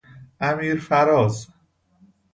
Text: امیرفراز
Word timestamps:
امیرفراز 0.39 1.47